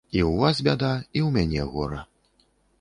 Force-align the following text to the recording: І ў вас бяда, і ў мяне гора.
І 0.17 0.21
ў 0.29 0.39
вас 0.43 0.61
бяда, 0.67 0.89
і 1.19 1.23
ў 1.25 1.37
мяне 1.37 1.69
гора. 1.77 2.01